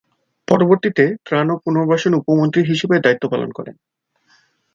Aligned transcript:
পরবর্তীতে 0.47 1.05
ত্রাণ 1.25 1.47
ও 1.51 1.55
পুনর্বাসন 1.63 2.11
উপমন্ত্রী 2.13 2.61
হিসেবে 2.63 2.95
দায়িত্ব 2.99 3.25
পালন 3.29 3.49
করেন। 3.51 3.75